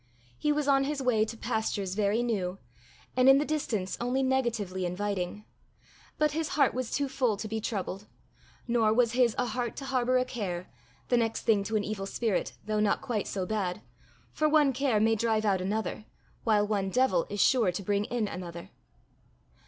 He 0.39 0.51
was 0.51 0.67
on 0.67 0.85
his 0.85 0.99
way 0.99 1.25
to 1.25 1.37
pastures 1.37 1.93
very 1.93 2.23
new, 2.23 2.57
and 3.15 3.29
in 3.29 3.37
the 3.37 3.45
distance 3.45 3.99
only 4.01 4.23
negatively 4.23 4.83
inviting. 4.83 5.45
But 6.17 6.31
his 6.31 6.47
heart 6.57 6.73
was 6.73 6.89
too 6.89 7.07
full 7.07 7.37
to 7.37 7.47
be 7.47 7.61
troubled 7.61 8.07
nor 8.67 8.91
was 8.91 9.11
his 9.11 9.35
a 9.37 9.45
heart 9.45 9.75
to 9.75 9.85
harbour 9.85 10.17
a 10.17 10.25
care, 10.25 10.71
the 11.09 11.17
next 11.17 11.43
thing 11.43 11.63
to 11.65 11.75
an 11.75 11.83
evil 11.83 12.07
spirit, 12.07 12.53
though 12.65 12.79
not 12.79 13.01
quite 13.03 13.27
so 13.27 13.45
bad; 13.45 13.83
for 14.31 14.49
one 14.49 14.73
care 14.73 14.99
may 14.99 15.13
drive 15.13 15.45
out 15.45 15.61
another, 15.61 16.05
while 16.43 16.65
one 16.67 16.89
devil 16.89 17.27
is 17.29 17.39
sure 17.39 17.71
to 17.71 17.83
bring 17.83 18.05
in 18.05 18.27
another. 18.27 18.71